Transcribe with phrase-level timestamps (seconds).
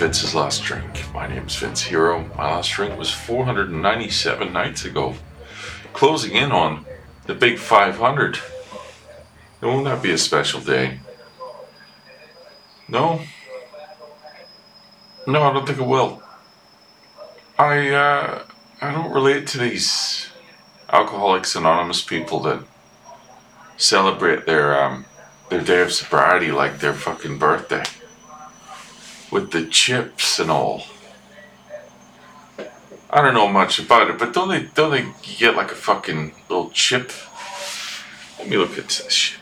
[0.00, 1.12] Vince's Last Drink.
[1.12, 2.24] My name is Vince Hero.
[2.34, 5.14] My last drink was 497 nights ago,
[5.92, 6.86] closing in on
[7.26, 8.36] the big 500.
[8.36, 8.42] It
[9.60, 11.00] Won't that be a special day?
[12.88, 13.20] No?
[15.26, 16.22] No, I don't think it will.
[17.58, 18.44] I, uh,
[18.80, 20.30] I don't relate to these
[20.90, 22.64] Alcoholics Anonymous people that
[23.76, 25.04] celebrate their, um,
[25.50, 27.82] their day of sobriety like their fucking birthday
[29.30, 30.84] with the chips and all.
[33.12, 36.32] I don't know much about it, but don't they don't they get like a fucking
[36.48, 37.12] little chip?
[38.38, 39.40] Let me look into this shit.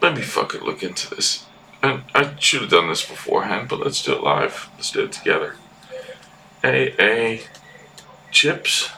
[0.00, 1.46] Let me fucking look into this.
[1.82, 4.68] And I should have done this beforehand, but let's do it live.
[4.76, 5.56] Let's do it together.
[6.62, 7.38] AA
[8.30, 8.90] chips.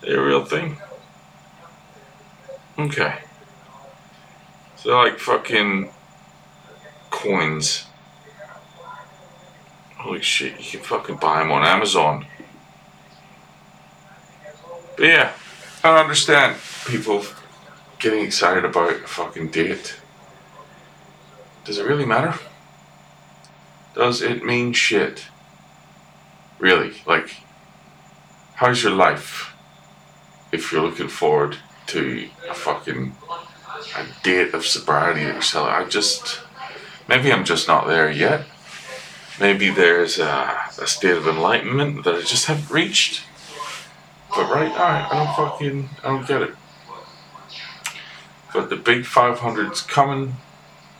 [0.00, 0.78] They a real thing?
[2.78, 3.18] Okay.
[4.76, 5.90] So they're like fucking
[7.10, 7.84] coins.
[10.02, 12.26] Holy shit, you can fucking buy them on Amazon.
[14.96, 15.32] But yeah,
[15.84, 16.56] I understand
[16.88, 17.24] people
[18.00, 19.94] getting excited about a fucking date.
[21.64, 22.34] Does it really matter?
[23.94, 25.26] Does it mean shit?
[26.58, 26.94] Really?
[27.06, 27.36] Like,
[28.54, 29.54] how's your life
[30.50, 33.14] if you're looking forward to a fucking
[33.96, 35.72] a date of sobriety you're selling?
[35.72, 36.40] I just,
[37.08, 38.46] maybe I'm just not there yet.
[39.40, 43.24] Maybe there's a, a state of enlightenment that I just haven't reached.
[44.34, 46.54] But right now, I don't fucking, I don't get it.
[48.52, 50.36] But the big 500's coming.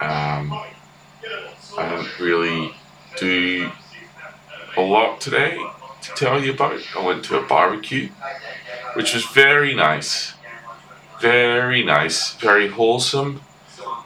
[0.01, 0.53] Um,
[1.79, 2.75] I didn't really
[3.19, 3.71] do
[4.77, 5.59] a lot today
[6.03, 6.81] to tell you about.
[6.97, 8.09] I went to a barbecue,
[8.95, 10.35] which was very nice.
[11.21, 13.43] Very nice, very wholesome.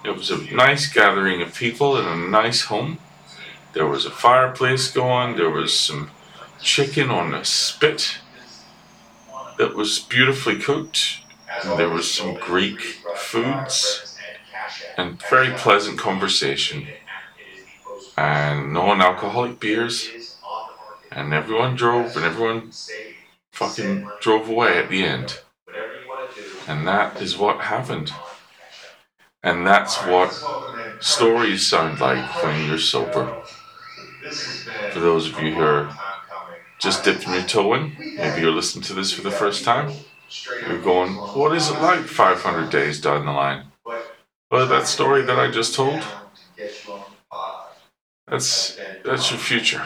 [0.05, 2.99] It was a nice gathering of people in a nice home.
[3.77, 6.11] There was a fireplace going, there was some
[6.63, 8.21] chicken on a spit
[9.59, 11.19] that was beautifully cooked.
[11.63, 12.81] And there was some Greek
[13.17, 14.17] foods
[14.97, 16.87] and very pleasant conversation.
[18.17, 20.09] And non-alcoholic beers.
[21.13, 22.73] And everyone drove and everyone
[23.53, 25.41] fucking drove away at the end.
[26.67, 28.11] And that is what happened.
[29.43, 30.33] And that's what
[31.03, 33.43] stories sound like when you're sober
[34.91, 35.99] for those of you who are
[36.81, 40.05] just dipping your toe in maybe you're listening to this for the first time
[40.67, 43.67] you're going what is it like 500 days down the line
[44.51, 46.07] well that story that i just told
[48.27, 49.85] that's that's your future.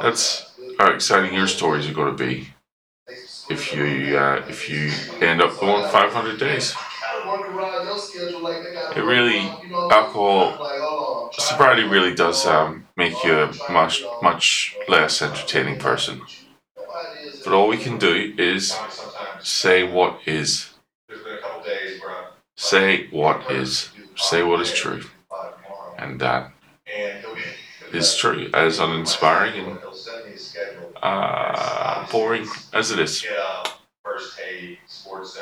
[0.00, 2.48] That's how exciting your stories are going to be
[3.48, 6.74] if you uh, if you end up going 500 days.
[8.94, 9.58] It really
[9.90, 10.71] alcohol
[11.52, 16.20] sobriety really does um, make you a much much less entertaining person.
[17.44, 18.76] But all we can do is
[19.40, 20.70] say what is.
[22.56, 23.90] Say what is.
[24.16, 25.02] Say what is true
[26.02, 26.52] and that
[27.92, 29.78] is true, as uninspiring and
[31.02, 33.24] uh, boring as it is.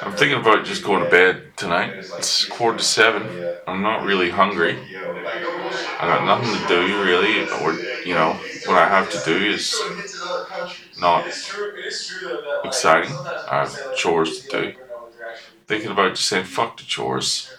[0.02, 1.92] I'm thinking about just going to bed tonight.
[2.18, 3.54] It's quarter to seven.
[3.66, 4.76] I'm not really hungry.
[6.00, 9.92] I got nothing to do really, or you know, what I have to do is
[10.96, 11.56] not
[12.62, 13.28] exciting.
[13.46, 14.74] I have chores to do.
[15.68, 17.54] Thinking about just saying fuck the chores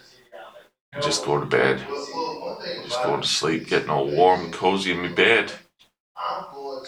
[0.94, 1.84] and just go to bed.
[2.84, 5.53] Just going to sleep, getting all warm and cozy in my bed.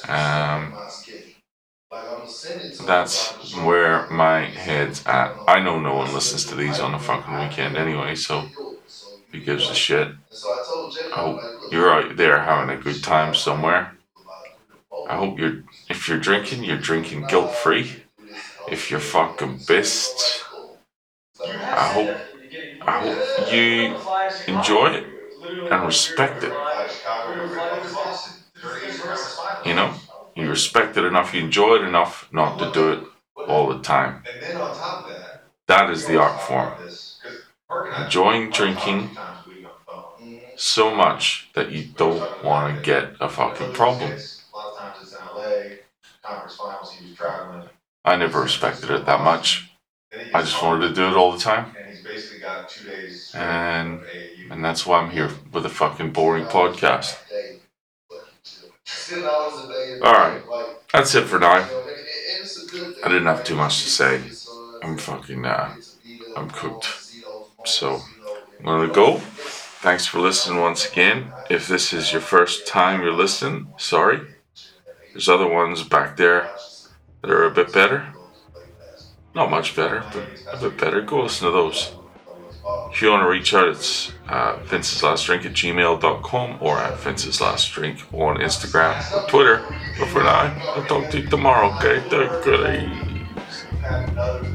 [0.08, 0.84] Um,
[2.80, 5.42] that's where my head's at.
[5.48, 8.50] I know no one listens to these on a fucking weekend anyway, so
[9.34, 10.10] who gives a shit?
[11.14, 13.98] I hope you're out there having a good time somewhere.
[15.06, 18.04] I hope you're, if you're drinking, you're drinking guilt free.
[18.68, 20.44] If you're fucking pissed,
[21.74, 22.22] I hope,
[22.82, 23.98] I hope you
[24.48, 25.08] enjoy it
[25.70, 26.62] and respect it.
[29.64, 29.96] You know,
[30.36, 33.04] you respect it enough, you enjoy it enough not to do it
[33.48, 34.28] all the time.
[35.68, 36.76] That is the art form.
[37.96, 39.18] Enjoying drinking
[40.56, 44.24] so much that you don't want to get a fucking problem.
[48.06, 49.72] I never respected it that much.
[50.34, 51.78] I just wanted to do it all the time.
[53.34, 54.08] And
[54.50, 57.20] and that's why I'm here with a fucking boring podcast.
[60.02, 60.44] Alright,
[60.92, 61.70] that's it for now.
[63.04, 64.22] I didn't have too much to say.
[64.82, 65.76] I'm fucking, uh,
[66.36, 67.03] I'm cooked.
[67.66, 68.02] So,
[68.60, 69.18] I'm gonna go.
[69.18, 71.32] Thanks for listening once again.
[71.50, 74.22] If this is your first time you're listening, sorry.
[75.12, 76.50] There's other ones back there
[77.22, 78.14] that are a bit better.
[79.36, 80.24] Not much better, but
[80.54, 81.02] a bit better.
[81.02, 81.94] Go listen to those.
[82.92, 86.98] If you want to reach out, it's uh, Vince's Last Drink at gmail.com or at
[87.00, 89.62] Vince's Last Drink on Instagram or Twitter.
[90.00, 92.02] But for now, I'll talk to you tomorrow, okay?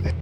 [0.04, 0.14] Take.